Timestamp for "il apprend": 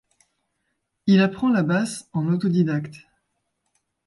1.05-1.51